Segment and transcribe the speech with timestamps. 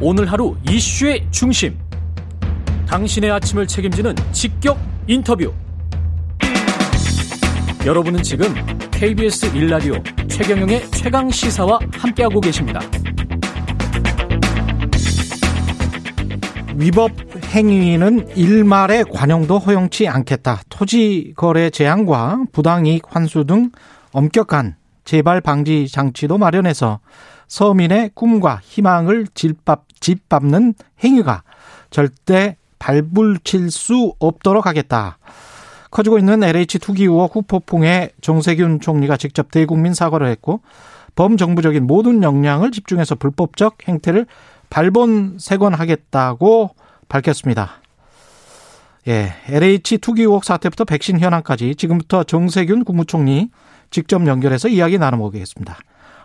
[0.00, 1.76] 오늘 하루 이슈의 중심.
[2.86, 4.78] 당신의 아침을 책임지는 직격
[5.08, 5.52] 인터뷰.
[7.84, 8.54] 여러분은 지금
[8.92, 9.94] KBS 일라디오
[10.28, 12.80] 최경영의 최강 시사와 함께하고 계십니다.
[16.76, 17.10] 위법
[17.46, 20.60] 행위는 일말의 관용도 허용치 않겠다.
[20.68, 23.72] 토지 거래 제한과 부당이익 환수 등
[24.12, 27.00] 엄격한 재발 방지 장치도 마련해서
[27.48, 31.42] 서민의 꿈과 희망을 짓밟, 짓밟는 행위가
[31.90, 35.18] 절대 발불칠 수 없도록 하겠다.
[35.90, 40.60] 커지고 있는 LH 투기 의혹 후폭풍에 정세균 총리가 직접 대국민 사과를 했고
[41.16, 44.26] 범정부적인 모든 역량을 집중해서 불법적 행태를
[44.70, 46.70] 발본색원하겠다고
[47.08, 47.80] 밝혔습니다.
[49.08, 53.50] 예, LH 투기 의혹 사태부터 백신 현황까지 지금부터 정세균 국무총리
[53.90, 55.78] 직접 연결해서 이야기 나눠보겠습니다.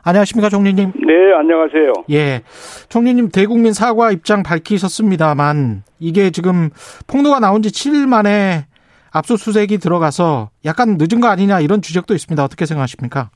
[0.06, 0.92] 안녕하십니까, 총리님?
[1.08, 1.94] 네, 안녕하세요.
[2.12, 2.42] 예.
[2.90, 6.70] 총리님 대국민 사과 입장 밝히셨습니다만 이게 지금
[7.08, 8.66] 폭로가 나온 지 7일 만에
[9.14, 12.44] 압수수색이 들어가서 약간 늦은 거 아니냐 이런 지적도 있습니다.
[12.44, 13.30] 어떻게 생각하십니까?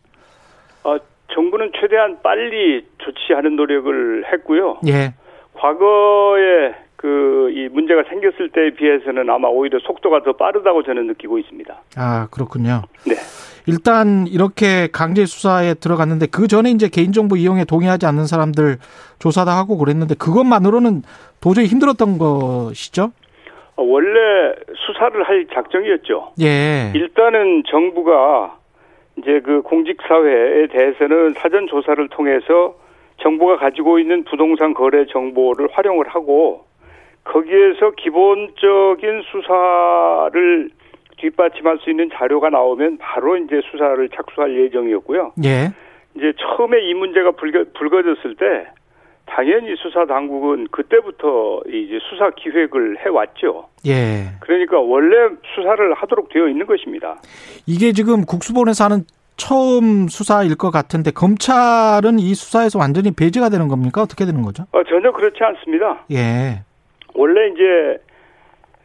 [0.84, 0.98] 어,
[1.34, 4.80] 정부는 최대한 빨리 조치하는 노력을 했고요.
[4.88, 5.14] 예.
[5.54, 11.82] 과거에 그 이 문제가 생겼을 때에 비해서는 아마 오히려 속도가 더 빠르다고 저는 느끼고 있습니다.
[11.96, 12.82] 아, 그렇군요.
[13.06, 13.16] 네.
[13.68, 18.78] 일단 이렇게 강제 수사에 들어갔는데 그 전에 이제 개인정보 이용에 동의하지 않는 사람들
[19.20, 21.04] 조사도 하고 그랬는데 그것만으로는
[21.42, 23.12] 도저히 힘들었던 것이죠?
[23.76, 26.34] 어, 원래 수사를 할 작정이었죠.
[26.42, 26.92] 예.
[26.96, 28.58] 일단은 정부가
[29.18, 32.76] 이제 그 공직사회에 대해서는 사전 조사를 통해서
[33.22, 36.66] 정부가 가지고 있는 부동산 거래 정보를 활용을 하고
[37.24, 40.70] 거기에서 기본적인 수사를
[41.18, 45.34] 뒷받침할 수 있는 자료가 나오면 바로 이제 수사를 착수할 예정이었고요.
[45.44, 45.72] 예.
[46.16, 48.68] 이제 처음에 이 문제가 불거, 불거졌을 때
[49.26, 53.68] 당연히 수사 당국은 그때부터 이제 수사 기획을 해왔죠.
[53.86, 54.32] 예.
[54.40, 57.18] 그러니까 원래 수사를 하도록 되어 있는 것입니다.
[57.68, 59.04] 이게 지금 국수본에서 하는
[59.36, 64.02] 처음 수사일 것 같은데 검찰은 이 수사에서 완전히 배제가 되는 겁니까?
[64.02, 64.64] 어떻게 되는 거죠?
[64.72, 66.06] 어, 전혀 그렇지 않습니다.
[66.12, 66.64] 예.
[67.14, 68.02] 원래 이제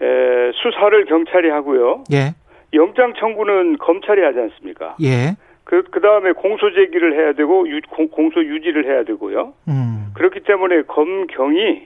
[0.03, 2.05] 에, 수사를 경찰이 하고요.
[2.13, 2.35] 예.
[2.75, 4.97] 영장 청구는 검찰이 하지 않습니까?
[5.03, 5.37] 예.
[5.65, 9.53] 그, 그 다음에 공소 제기를 해야 되고, 유, 공, 공소 유지를 해야 되고요.
[9.69, 10.13] 음.
[10.15, 11.83] 그렇기 때문에 검경이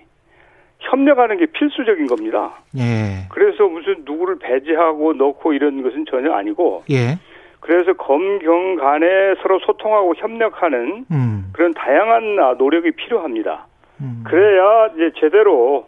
[0.78, 2.62] 협력하는 게 필수적인 겁니다.
[2.76, 3.26] 예.
[3.30, 7.18] 그래서 무슨 누구를 배제하고 넣고 이런 것은 전혀 아니고, 예.
[7.60, 11.50] 그래서 검경 간에 서로 소통하고 협력하는 음.
[11.52, 13.66] 그런 다양한 아, 노력이 필요합니다.
[14.00, 14.22] 음.
[14.26, 15.86] 그래야 이제 제대로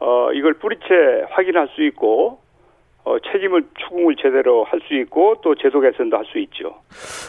[0.00, 0.84] 어 이걸 뿌리채
[1.30, 2.40] 확인할 수 있고
[3.04, 6.74] 어 책임을 추궁을 제대로 할 수 있고 또 제도 개선도 할 수 있죠.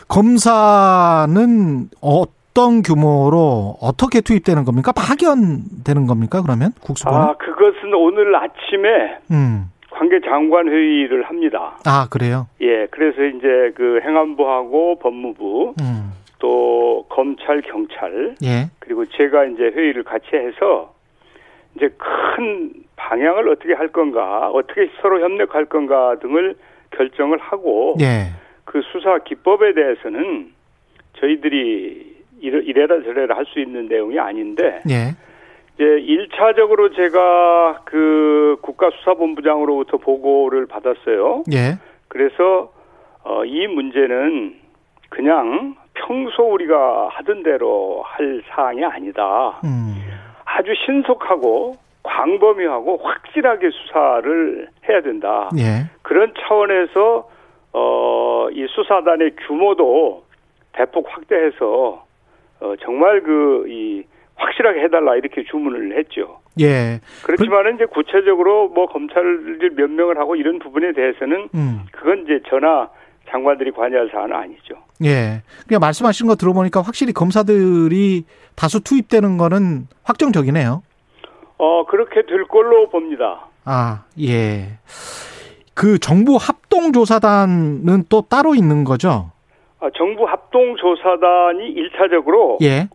[0.07, 4.91] 검사는 어떤 규모로 어떻게 투입되는 겁니까?
[4.91, 6.41] 파견되는 겁니까?
[6.41, 7.17] 그러면 국수본에?
[7.17, 9.71] 아 그것은 오늘 아침에 음.
[9.89, 11.77] 관계 장관 회의를 합니다.
[11.85, 12.47] 아 그래요?
[12.61, 16.11] 예, 그래서 이제 그 행안부하고 법무부 음.
[16.39, 18.69] 또 검찰 경찰 예.
[18.79, 20.93] 그리고 제가 이제 회의를 같이 해서
[21.75, 26.55] 이제 큰 방향을 어떻게 할 건가, 어떻게 서로 협력할 건가 등을
[26.91, 28.31] 결정을 하고 예.
[28.65, 30.51] 그 수사 기법에 대해서는
[31.19, 35.15] 저희들이 이래- 이래라 저래라 할 수 있는 내용이 아닌데 예.
[35.75, 41.43] 이제 1차적으로 제가 그 국가수사본부장으로부터 보고를 받았어요.
[41.53, 41.77] 예.
[42.07, 42.71] 그래서
[43.23, 44.55] 어, 이 문제는
[45.09, 49.59] 그냥 평소 우리가 하던 대로 할 사항이 아니다.
[49.63, 49.95] 음.
[50.57, 55.49] 아주 신속하고 광범위하고 확실하게 수사를 해야 된다.
[55.57, 55.89] 예.
[56.01, 57.29] 그런 차원에서
[57.73, 60.23] 어, 이 수사단의 규모도
[60.73, 62.05] 대폭 확대해서
[62.59, 64.03] 어, 정말 그 이
[64.41, 66.39] 확실하게 해달라 이렇게 주문을 했죠.
[66.59, 66.99] 예.
[67.25, 71.81] 그렇지만은 이제 구체적으로 뭐 검찰을 몇 명을 하고 이런 부분에 대해서는 음.
[71.91, 72.89] 그건 이제 전하
[73.29, 74.75] 장관들이 관여할 사안은 아니죠.
[75.03, 75.41] 예.
[75.67, 80.83] 그냥 말씀하신 거 들어보니까 확실히 검사들이 다수 투입되는 거는 확정적이네요.
[81.57, 83.47] 어 그렇게 될 걸로 봅니다.
[83.65, 84.77] 아, 예.
[85.73, 89.31] 그 정부 합동조사단은 또 따로 있는 거죠?
[89.79, 92.87] 아, 정부 합동조사단이 1차적으로 예.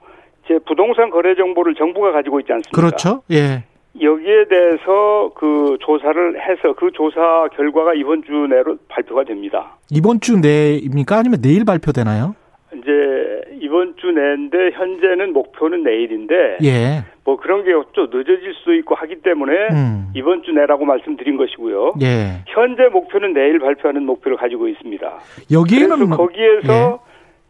[0.44, 2.76] 이제 부동산 거래 정보를 정부가 가지고 있지 않습니까?
[2.80, 3.22] 그렇죠.
[3.30, 3.64] 예.
[4.00, 9.76] 여기에 대해서 그 조사를 해서 그 조사 결과가 이번 주 내로 발표가 됩니다.
[9.90, 11.18] 이번 주 내입니까?
[11.18, 12.34] 아니면 내일 발표되나요?
[12.74, 17.04] 이제 이번 주 내인데 현재는 목표는 내일인데 예.
[17.24, 20.12] 뭐 그런 게또 늦어질 수도 있고 하기 때문에 음.
[20.14, 21.94] 이번 주 내라고 말씀드린 것이고요.
[22.02, 22.42] 예.
[22.46, 25.20] 현재 목표는 내일 발표하는 목표를 가지고 있습니다.
[25.50, 27.00] 여기에는 거기에서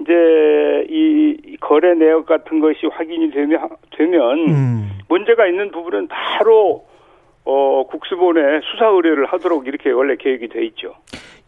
[0.00, 4.90] 이제 이 거래 내역 같은 것이 확인이 되면 되면 음.
[5.08, 6.84] 뭐 문제가 있는 부분은 바로
[7.44, 10.94] 어, 국수본에 수사 의뢰를 하도록 이렇게 원래 계획이 돼 있죠.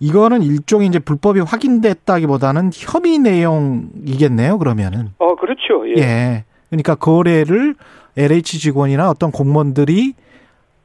[0.00, 4.58] 이거는 일종의 이제 불법이 확인됐다기보다는 협의 내용이겠네요.
[4.58, 5.08] 그러면은.
[5.18, 5.88] 어, 그렇죠.
[5.88, 5.94] 예.
[5.98, 6.44] 예.
[6.70, 7.74] 그러니까 거래를
[8.16, 10.14] LH 직원이나 어떤 공무원들이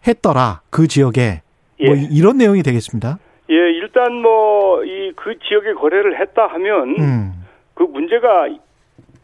[0.07, 1.41] 했더라 그 지역에
[1.79, 1.85] 예.
[1.85, 3.19] 뭐 이런 내용이 되겠습니다.
[3.49, 7.33] 예, 일단 뭐 이 그 지역에 거래를 했다 하면 음.
[7.73, 8.47] 그 문제가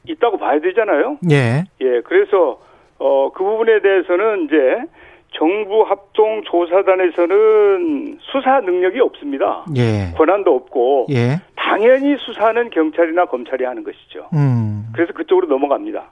[0.07, 1.17] 있다고 봐야 되잖아요.
[1.31, 1.63] 예.
[1.81, 2.59] 예, 그래서
[2.97, 4.55] 어 그 부분에 대해서는 이제
[5.37, 9.65] 정부 합동 조사단에서는 수사 능력이 없습니다.
[9.77, 10.11] 예.
[10.17, 11.39] 권한도 없고 예.
[11.55, 14.27] 당연히 수사는 경찰이나 검찰이 하는 것이죠.
[14.33, 14.87] 음.
[14.93, 16.11] 그래서 그쪽으로 넘어갑니다.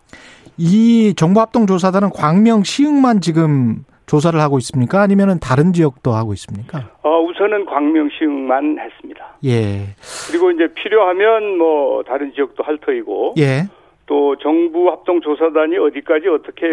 [0.58, 5.02] 이 정부 합동 조사단은 광명 시흥만 지금 조사를 하고 있습니까?
[5.02, 6.90] 아니면은 다른 지역도 하고 있습니까?
[7.04, 9.38] 어, 우선은 광명시흥만 했습니다.
[9.46, 9.88] 예.
[10.30, 13.68] 그리고 이제 필요하면 뭐 다른 지역도 할 터이고 예.
[14.06, 16.66] 또 정부 합동 조사단이 어디까지 어떻게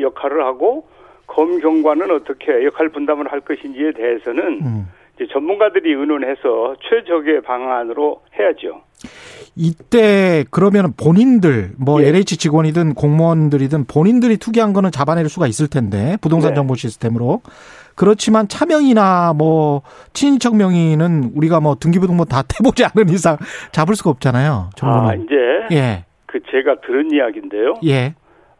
[0.00, 0.88] 역할을 하고
[1.26, 4.88] 검경관은 어떻게 역할 분담을 할 것인지에 대해서는 음.
[5.26, 8.82] 전문가들이 의논해서 최적의 방안으로 해야죠.
[9.56, 12.08] 이때 그러면 본인들 뭐 예.
[12.08, 16.54] LH 직원이든 공무원들이든 본인들이 투기한 거는 잡아낼 수가 있을 텐데 부동산 네.
[16.56, 17.42] 정보 시스템으로
[17.96, 19.82] 그렇지만 차명이나 뭐
[20.12, 23.36] 친인척 명의는 우리가 뭐 등기부등본 다 태보지 않은 이상
[23.72, 24.52] 잡을 수가 없잖아요.
[24.52, 25.24] 아, 정보는.
[25.24, 26.04] 이제 예.
[26.26, 27.74] 그 제가 들은 이야기인데요.
[27.86, 28.14] 예.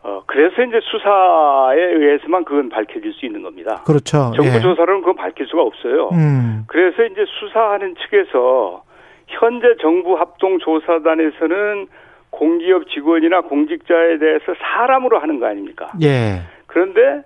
[0.09, 3.83] 어, 그래서 이제 수사에 의해서만 그건 밝혀질 수 있는 겁니다.
[3.87, 4.33] 그렇죠.
[4.35, 4.61] 정부 예.
[4.61, 6.09] 조사로는 그건 밝힐 수가 없어요.
[6.13, 6.65] 음.
[6.67, 8.83] 그래서 이제 수사하는 측에서
[9.27, 11.89] 현재 정부 합동 조사단에서는
[12.31, 15.93] 공기업 직원이나 공직자에 대해서 사람으로 하는 거 아닙니까?
[16.03, 16.43] 예.
[16.67, 17.23] 그런데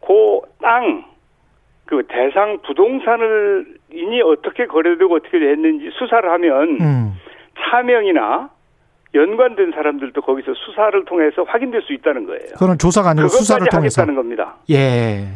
[0.00, 1.04] 그 땅,
[1.84, 7.12] 그 대상 부동산을 이니 어떻게 거래되고 어떻게 됐는지 수사를 하면 음.
[7.58, 8.50] 차명이나
[9.16, 12.52] 연관된 사람들도 거기서 수사를 통해서 확인될 수 있다는 거예요.
[12.52, 14.02] 그거는 조사가 아니고 수사를 통해서.
[14.02, 14.56] 하겠다는 겁니다.
[14.70, 15.26] 예.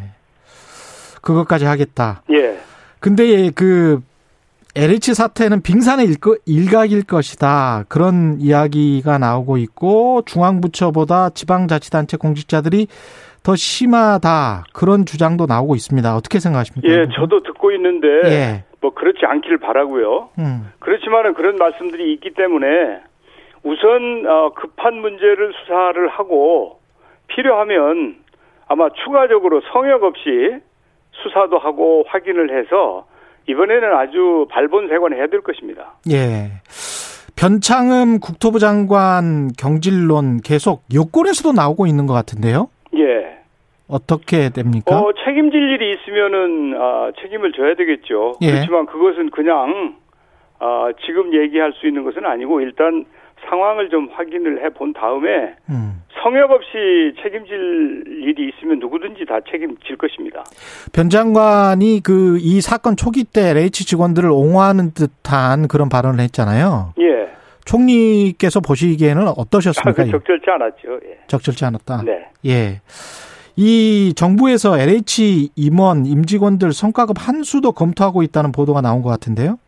[1.23, 2.23] 그것까지 하겠다.
[2.31, 2.59] 예.
[3.01, 4.01] 근데 그
[4.77, 6.09] LH 사태는 빙산의
[6.47, 7.85] 일각일 것이다.
[7.89, 12.87] 그런 이야기가 나오고 있고 중앙부처보다 지방자치단체 공직자들이
[13.43, 14.65] 더 심하다.
[14.73, 16.15] 그런 주장도 나오고 있습니다.
[16.15, 16.87] 어떻게 생각하십니까?
[16.89, 17.07] 이 예?
[17.17, 18.65] 저도 듣고 있는데 예.
[18.81, 20.31] 뭐 그렇지 않기를 바라고요.
[20.39, 20.71] 음.
[20.79, 23.01] 그렇지만은 그런 말씀들이 있기 때문에
[23.63, 26.81] 우선 어, 급한 문제를 수사를 하고
[27.29, 28.17] 필요하면
[28.69, 30.59] 아마 추가적으로 성역 없이
[31.13, 33.07] 수사도 하고 확인을 해서
[33.47, 35.95] 이번에는 아주 발본색원 해야 될 것입니다.
[36.11, 36.51] 예.
[37.37, 42.69] 변창흠 국토부 장관 경질론 계속 여권에서도 나오고 있는 것 같은데요.
[42.97, 43.39] 예.
[43.89, 45.01] 어떻게 됩니까?
[45.01, 48.35] 어, 책임질 일이 있으면은 아, 책임을 져야 되겠죠.
[48.43, 48.53] 예.
[48.53, 49.97] 그렇지만 그것은 그냥
[50.59, 53.05] 아, 지금 얘기할 수 있는 것은 아니고 일단
[53.51, 56.03] 상황을 좀 확인을 해 본 다음에 음.
[56.23, 60.45] 성역 없이 책임질 일이 있으면 누구든지 다 책임질 것입니다.
[60.93, 66.95] 변 장관이 그 이 사건 초기 때 LH 직원들을 옹호하는 듯한 그런 발언을 했잖아요.
[67.01, 67.29] 예.
[67.65, 70.05] 총리께서 보시기에는 아, 어떠셨습니까?
[70.05, 71.01] 그 적절치 않았죠.
[71.07, 71.19] 예.
[71.27, 72.03] 적절치 않았다.
[72.05, 72.27] 네.
[72.47, 72.81] 예.
[73.57, 79.59] 이 정부에서 LH 임원, 임직원들 성과급 한수도 검토하고 있다는 보도가 나온 것 같은데요.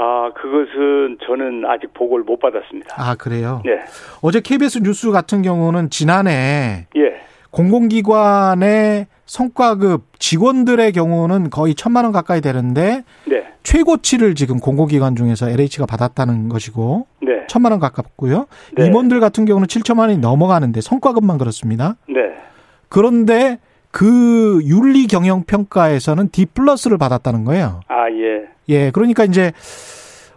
[0.00, 2.94] 아, 그것은 저는 아직 보고를 못 받았습니다.
[2.96, 3.62] 아, 그래요?
[3.64, 3.80] 네.
[4.22, 7.20] 어제 KBS 뉴스 같은 경우는 지난해 예.
[7.50, 13.44] 공공기관의 성과급 직원들의 경우는 거의 천만 원 가까이 되는데 네.
[13.64, 17.44] 최고치를 지금 공공기관 중에서 LH가 받았다는 것이고 네.
[17.48, 18.46] 천만 원 가깝고요.
[18.76, 18.86] 네.
[18.86, 21.96] 임원들 같은 경우는 7천만 원이 넘어가는데 성과급만 그렇습니다.
[22.08, 22.36] 네.
[22.88, 23.58] 그런데
[23.90, 27.80] 그 윤리 경영 평가에서는 D 플러스를 받았다는 거예요.
[27.88, 28.57] 아, 예.
[28.68, 29.52] 예, 그러니까 이제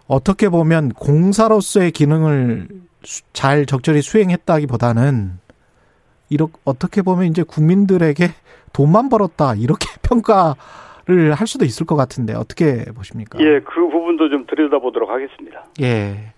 [0.07, 2.67] 어떻게 보면 공사로서의 기능을
[3.03, 5.39] 수- 잘 적절히 수행했다기보다는
[6.29, 8.29] 이렇게 어떻게 보면 이제 국민들에게
[8.73, 13.39] 돈만 벌었다 이렇게 평가를 할 수도 있을 것 같은데 어떻게 보십니까?
[13.41, 15.65] 예, 그 부분도 좀 들여다보도록 하겠습니다.
[15.81, 16.33] 예.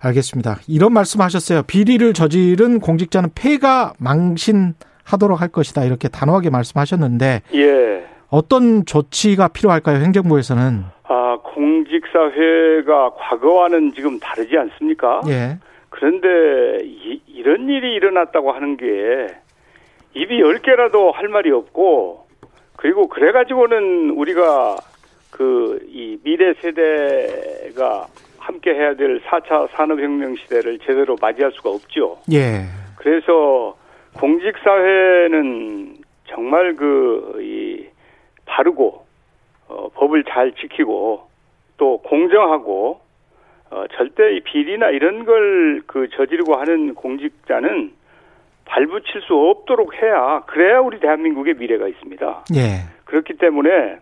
[0.00, 0.58] 알겠습니다.
[0.68, 1.62] 이런 말씀하셨어요.
[1.64, 5.84] 비리를 저지른 공직자는 폐가 망신하도록 할 것이다.
[5.84, 8.06] 이렇게 단호하게 말씀하셨는데 예.
[8.36, 9.96] 어떤 조치가 필요할까요?
[9.98, 15.22] 행정부에서는 아, 공직사회가 과거와는 지금 다르지 않습니까?
[15.28, 15.58] 예.
[15.88, 18.86] 그런데 이, 이런 일이 일어났다고 하는 게
[20.14, 22.26] 입이 열 개라도 할 말이 없고
[22.76, 24.76] 그리고 그래 가지고는 우리가
[25.30, 25.66] 그
[25.96, 28.06] 이 미래 세대가
[28.38, 32.18] 함께 해야 될 4차 산업혁명 시대를 제대로 맞이할 수가 없죠.
[32.30, 32.66] 예.
[32.96, 33.74] 그래서
[34.14, 35.96] 공직 사회는
[36.28, 37.55] 정말 그이
[38.60, 39.04] 바르고
[39.68, 41.22] 어, 법을 잘 지키고
[41.76, 43.00] 또 공정하고
[43.70, 47.92] 어, 절대 이 비리나 이런 걸 그 저지르고 하는 공직자는
[48.64, 52.44] 발붙일 수 없도록 해야 그래야 우리 대한민국의 미래가 있습니다.
[52.56, 52.60] 예.
[53.04, 53.98] 그렇기 때문에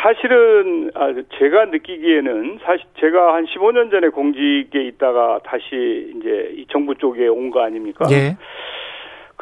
[0.00, 6.94] 사실은 아, 제가 느끼기에는 사실 제가 한 15년 전에 공직에 있다가 다시 이제 이 정부
[6.94, 8.06] 쪽에 온 거 아닙니까?
[8.12, 8.36] 예.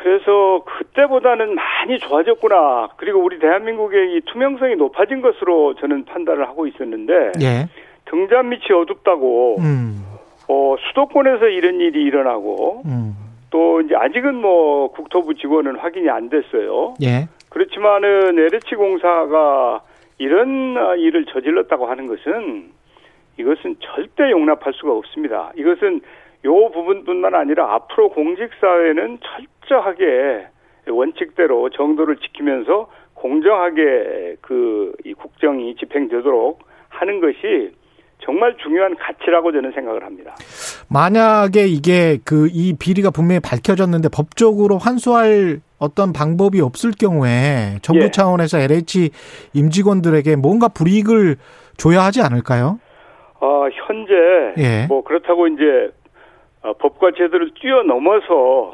[0.00, 2.88] 그래서 그때보다는 많이 좋아졌구나.
[2.96, 7.68] 그리고 우리 대한민국의 이 투명성이 높아진 것으로 저는 판단을 하고 있었는데 예.
[8.06, 10.02] 등잔 밑이 어둡다고 음.
[10.48, 13.14] 어, 수도권에서 이런 일이 일어나고 음.
[13.50, 16.94] 또 이제 아직은 뭐 국토부 직원은 확인이 안 됐어요.
[17.02, 17.28] 예.
[17.50, 19.82] 그렇지만은 LH 공사가
[20.16, 22.70] 이런 아, 일을 저질렀다고 하는 것은
[23.38, 25.52] 이것은 절대 용납할 수가 없습니다.
[25.56, 26.00] 이것은
[26.44, 30.46] 요 부분뿐만 아니라 앞으로 공직사회는 철저하게
[30.88, 37.72] 원칙대로 정도를 지키면서 공정하게 그 이 국정이 집행되도록 하는 것이
[38.22, 40.34] 정말 중요한 가치라고 저는 생각을 합니다.
[40.90, 48.10] 만약에 이게 그 이 비리가 분명히 밝혀졌는데 법적으로 환수할 어떤 방법이 없을 경우에 정부 예.
[48.10, 49.10] 차원에서 LH
[49.54, 51.36] 임직원들에게 뭔가 불이익을
[51.78, 52.78] 줘야 하지 않을까요?
[53.40, 54.12] 어, 현재
[54.58, 54.86] 예.
[54.88, 55.90] 뭐 그렇다고 이제
[56.62, 58.72] 어, 법과 제도를 뛰어넘어서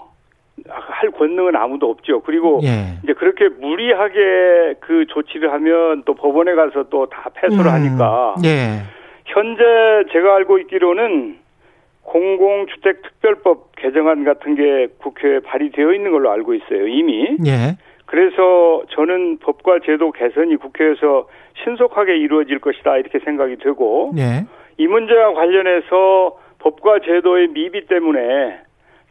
[0.68, 2.22] 할 권능은 아무도 없죠.
[2.22, 2.98] 그리고 예.
[3.04, 8.82] 이제 그렇게 무리하게 그 조치를 하면 또 법원에 가서 또 다 패소를 음, 하니까 예.
[9.26, 9.62] 현재
[10.12, 11.38] 제가 알고 있기로는
[12.02, 16.86] 공공주택특별법 개정안 같은 게 국회에 발의되어 있는 걸로 알고 있어요.
[16.88, 17.36] 이미.
[17.46, 17.76] 예.
[18.06, 21.28] 그래서 저는 법과 제도 개선이 국회에서
[21.64, 24.46] 신속하게 이루어질 것이다 이렇게 생각이 되고 예.
[24.78, 28.58] 이 문제와 관련해서 법과 제도의 미비 때문에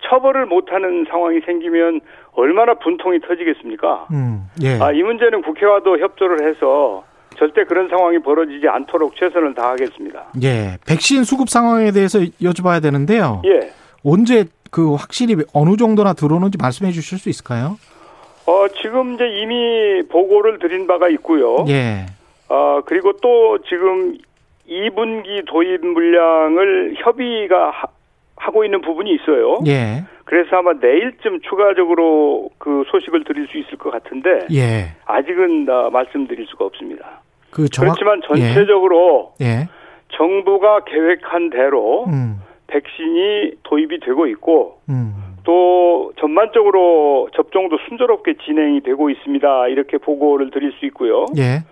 [0.04, 2.02] 처벌을 못하는 상황이 생기면
[2.34, 4.08] 얼마나 분통이 터지겠습니까?
[4.12, 4.50] 음.
[4.62, 4.78] 예.
[4.80, 7.06] 아, 이 문제는 국회와도 협조를 해서
[7.38, 10.26] 절대 그런 상황이 벌어지지 않도록 최선을 다하겠습니다.
[10.44, 10.78] 예.
[10.86, 13.42] 백신 수급 상황에 대해서 여쭤봐야 되는데요.
[13.46, 13.72] 예.
[14.04, 17.78] 언제 그 확실히 어느 정도나 들어오는지 말씀해 주실 수 있을까요?
[18.48, 21.66] 어, 지금 이제 이미 보고를 드린 바가 있고요.
[21.70, 22.06] 예.
[22.50, 24.18] 어, 그리고 또 지금
[24.70, 27.88] 2분기 도입 물량을 협의가 하,
[28.38, 29.60] 하고 있는 부분이 있어요.
[29.68, 30.04] 예.
[30.26, 34.96] 그래서 아마 내일쯤 추가적으로 그 소식을 드릴 수 있을 것 같은데 예.
[35.06, 37.22] 아직은 어, 말씀드릴 수가 없습니다.
[37.52, 39.68] 그 정확 그렇지만 전체적으로 예.
[40.10, 42.42] 정부가 계획한 대로 음.
[42.68, 45.14] 백신이 도입이 되고 있고 음.
[45.44, 49.68] 또 전반적으로 접종도 순조롭게 진행이 되고 있습니다.
[49.68, 51.28] 이렇게 보고를 드릴 수 있고요.
[51.38, 51.64] 예.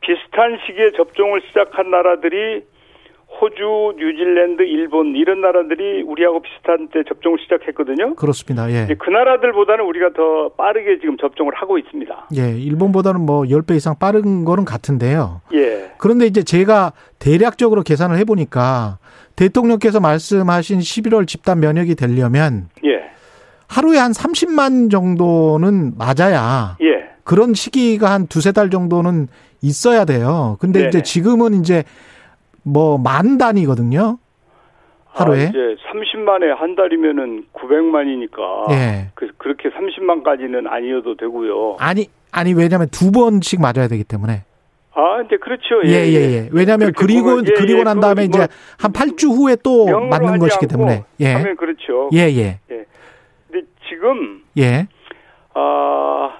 [0.00, 2.64] 비슷한 시기에 접종을 시작한 나라들이
[3.40, 8.14] 호주, 뉴질랜드, 일본 이런 나라들이 우리하고 비슷한 때 접종을 시작했거든요.
[8.14, 8.70] 그렇습니다.
[8.70, 8.86] 예.
[8.98, 12.28] 그 나라들보다는 우리가 더 빠르게 지금 접종을 하고 있습니다.
[12.36, 12.58] 예.
[12.58, 15.42] 일본보다는 뭐 10배 이상 빠른 거는 같은데요.
[15.52, 15.90] 예.
[15.98, 18.98] 그런데 이제 제가 대략적으로 계산을 해 보니까
[19.34, 23.10] 대통령께서 말씀하신 11월 집단 면역이 되려면 예.
[23.68, 26.95] 하루에 한 30만 정도는 맞아야 예.
[27.26, 29.26] 그런 시기가 한 두세 달 정도는
[29.60, 30.56] 있어야 돼요.
[30.60, 30.88] 근데 네네.
[30.88, 31.82] 이제 지금은 이제
[32.62, 34.18] 뭐 만 단위거든요.
[35.06, 35.46] 하루에.
[35.46, 35.58] 아, 이제
[35.90, 39.08] 30만에 한 달이면은 900만이니까 예.
[39.14, 41.76] 그, 그렇게 30만까지는 아니어도 되고요.
[41.80, 44.44] 아니 아니 왜냐면 두 번씩 맞아야 되기 때문에.
[44.94, 45.82] 아, 이제 그렇죠.
[45.84, 46.48] 예, 예, 예.
[46.52, 49.86] 왜냐면 그렇게 그리고 보면, 예, 그리고 예, 난 다음에 그거 이제 한 8주 후에 또
[49.86, 51.02] 맞는 것이기 때문에.
[51.20, 51.32] 예.
[51.32, 52.08] 하면 그렇죠.
[52.14, 52.60] 예, 예.
[52.68, 54.86] 근데 지금 예.
[55.54, 56.38] 아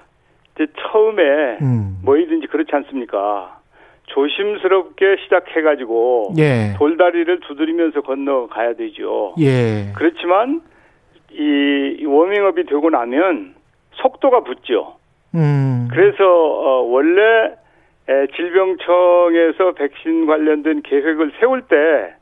[0.56, 1.98] 이제 처음에 음.
[2.02, 3.60] 뭐이든지 그렇지 않습니까?
[4.06, 6.74] 조심스럽게 시작해가지고 예.
[6.78, 9.34] 돌다리를 두드리면서 건너가야 되죠.
[9.38, 9.92] 예.
[9.94, 10.62] 그렇지만
[11.32, 13.54] 이, 이 워밍업이 되고 나면
[13.94, 14.96] 속도가 붙죠.
[15.34, 15.88] 음.
[15.90, 17.52] 그래서 어, 원래
[18.08, 22.14] 에, 질병청에서 백신 관련된 계획을 세울 때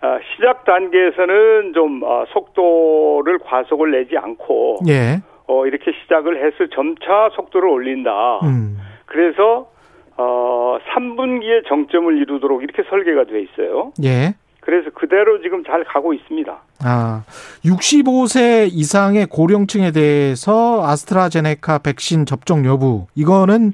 [0.00, 5.20] 아, 시작 단계에서는 좀 아, 속도를 과속을 내지 않고 예.
[5.48, 8.40] 어, 이렇게 시작을 해서 점차 속도를 올린다.
[8.42, 8.78] 음.
[9.06, 9.70] 그래서
[10.16, 13.92] 어, 3분기에 정점을 이루도록 이렇게 설계가 돼 있어요.
[14.02, 14.34] 예.
[14.60, 16.58] 그래서 그대로 지금 잘 가고 있습니다.
[16.84, 17.22] 아,
[17.64, 23.72] 65세 이상의 고령층에 대해서 아스트라제네카 백신 접종 여부 이거는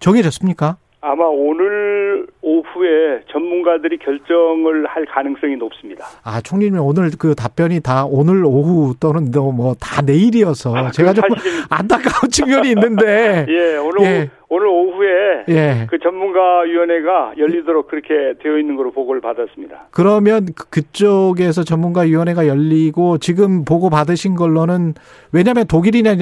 [0.00, 0.76] 정해졌습니까?
[1.04, 6.06] 아마 오늘 오후에 전문가들이 결정을 할 가능성이 높습니다.
[6.22, 11.24] 아, 총리님 오늘 그 답변이 다 오늘 오후 또는 뭐 다 내일이어서 아, 제가 좀
[11.70, 14.30] 안타까운 측면이 있는데 예, 오늘 예.
[14.48, 15.86] 오, 오늘 오후에 예.
[15.90, 19.88] 그 전문가 위원회가 열리도록 그렇게 되어 있는 걸로 보고를 받았습니다.
[19.90, 24.94] 그러면 그- 그쪽에서 전문가 위원회가 열리고 지금 보고 받으신 걸로는
[25.32, 26.14] 왜냐하면 독일이나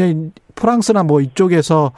[0.54, 1.92] 프랑스나 뭐 이쪽에서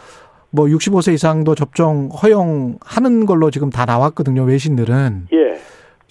[0.53, 4.45] 뭐 65세 이상도 접종 허용하는 걸로 지금 다 나왔거든요.
[4.45, 5.59] 외신들은 예.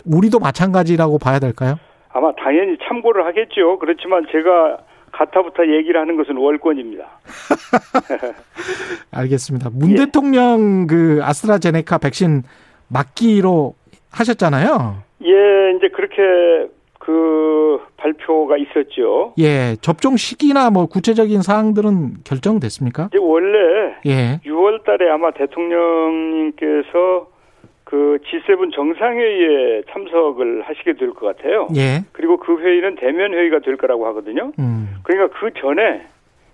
[0.06, 1.76] 우리도 마찬가지라고 봐야 될까요?
[2.10, 3.78] 아마 당연히 참고를 하겠죠.
[3.80, 4.80] 그렇지만 제가
[5.12, 7.06] 가타부터 얘기를 하는 것은 월권입니다.
[9.12, 9.70] 알겠습니다.
[9.72, 9.96] 문 예.
[9.96, 12.44] 대통령 그 아스트라제네카 백신
[12.88, 13.76] 맞기로
[14.12, 15.04] 하셨잖아요.
[15.24, 16.72] 예, 이제 그렇게
[17.04, 19.34] 그 발표가 있었죠.
[19.40, 23.10] 예, 접종 시기나 뭐 구체적인 사항들은 결정됐습니까?
[23.12, 27.28] 이제 원래 예, 6월 달에 아마 대통령님께서
[27.84, 31.68] 그 G7 정상회의에 참석을 하시게 될 것 같아요.
[31.76, 34.52] 예, 그리고 그 회의는 대면 회의가 될 거라고 하거든요.
[34.60, 36.04] 음, 그러니까 그 전에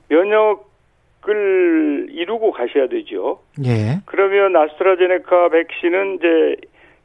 [0.08, 3.39] 면역을 이루고 가셔야 되죠.
[3.66, 6.56] 예, 그러면 아스트라제네카 백신은 이제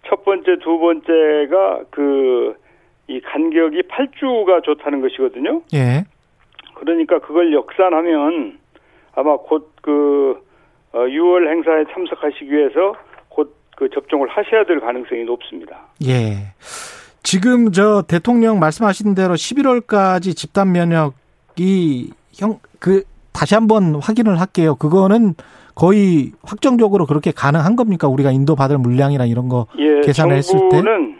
[0.06, 2.54] 첫 번째, 두 번째가 그
[3.08, 5.62] 이 간격이 8주가 좋다는 것이거든요.
[5.74, 6.04] 예,
[6.74, 8.58] 그러니까 그걸 역산하면
[9.14, 10.40] 아마 곧 그
[10.92, 12.94] 6월 행사에 참석하시기 위해서
[13.28, 15.80] 곧 그 접종을 하셔야 될 가능성이 높습니다.
[16.06, 16.52] 예.
[17.24, 24.74] 지금 저 대통령 말씀하신 대로 11월까지 집단 면역이 형 그 다시 한번 확인을 할게요.
[24.74, 25.34] 그거는
[25.74, 28.08] 거의 확정적으로 그렇게 가능한 겁니까?
[28.08, 30.82] 우리가 인도 받을 물량이나 이런 거 예, 계산을 했을 때?
[30.82, 31.18] 정부는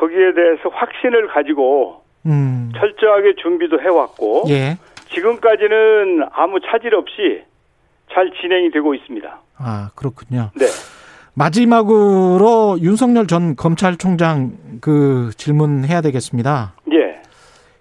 [0.00, 2.72] 거기에 대해서 확신을 가지고 음.
[2.74, 4.78] 철저하게 준비도 해왔고 예.
[5.12, 7.42] 지금까지는 아무 차질 없이
[8.12, 9.40] 잘 진행이 되고 있습니다.
[9.58, 10.50] 아, 그렇군요.
[10.56, 10.66] 네.
[11.34, 16.72] 마지막으로 윤석열 전 검찰총장 그 질문해야 되겠습니다.
[16.92, 17.20] 예.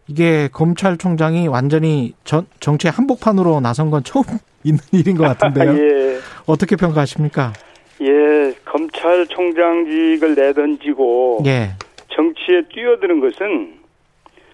[0.08, 4.24] 이게 검찰총장이 완전히 전, 정치의 한복판으로 나선 건 처음
[4.64, 5.72] 있는 일인 것 같은데요.
[5.80, 6.20] 예.
[6.46, 7.54] 어떻게 평가하십니까?
[8.02, 8.54] 예.
[8.66, 11.72] 검찰총장직을 내던지고 예.
[12.20, 13.76] 정치에 뛰어드는 것은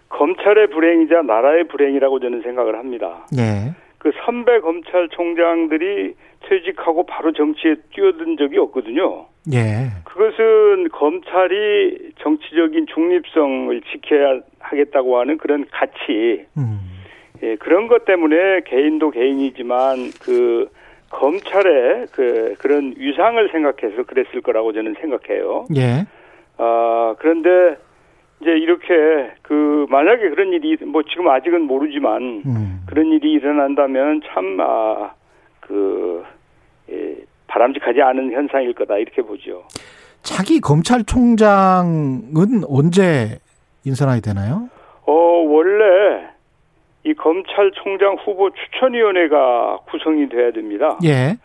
[0.10, 3.26] 검찰의 불행이자 나라의 불행이라고 저는 생각을 합니다.
[3.38, 3.74] 예.
[3.98, 6.14] 그 선배 검찰총장들이
[6.48, 9.26] 퇴직하고 바로 정치에 뛰어든 적이 없거든요.
[9.52, 9.90] 예.
[10.04, 16.80] 그것은 검찰이 정치적인 중립성을 지켜야 하겠다고 하는 그런 가치, 음.
[17.42, 20.70] 예, 그런 것 때문에 개인도 개인이지만 그
[21.10, 25.66] 검찰의 그 그런 위상을 생각해서 그랬을 거라고 저는 생각해요.
[25.76, 26.06] 예.
[26.58, 27.78] 아 그런데
[28.42, 32.82] 이제 이렇게 그 만약에 그런 일이 뭐 지금 아직은 모르지만 음.
[32.88, 35.14] 그런 일이 일어난다면 참 아
[35.62, 36.24] 그
[36.92, 37.16] 예,
[37.48, 39.64] 바람직하지 않은 현상일 거다 이렇게 보죠.
[40.22, 43.40] 차기 검찰총장은 언제
[43.84, 44.70] 인선하게 되나요?
[45.08, 46.28] 어 원래
[47.04, 50.98] 이 검찰총장 후보 추천위원회가 구성이 돼야 됩니다.
[51.04, 51.38] 예.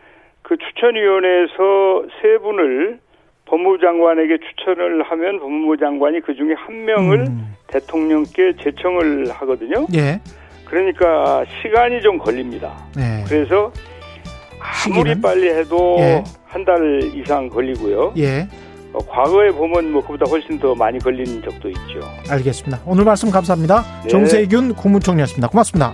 [0.43, 2.99] 그 추천위원회에서 세 분을
[3.51, 7.57] 법무부 장관에게 추천을 하면 법무부 장관이 그 중에 한 명을 음.
[7.67, 9.87] 대통령께 제청을 하거든요.
[9.95, 10.21] 예.
[10.65, 12.73] 그러니까 시간이 좀 걸립니다.
[12.97, 13.25] 네.
[13.27, 13.73] 그래서
[14.61, 15.21] 아무리 시기는?
[15.21, 16.23] 빨리 해도 예.
[16.47, 18.15] 한달 이상 걸리고요.
[18.19, 18.47] 예.
[18.93, 22.01] 어, 과거에 보면 뭐 그보다 훨씬 더 많이 걸리는 적도 있죠.
[22.31, 22.81] 알겠습니다.
[22.87, 23.83] 오늘 말씀 감사합니다.
[24.05, 24.09] 네.
[24.09, 25.49] 정세균 국무총리였습니다.
[25.49, 25.93] 고맙습니다.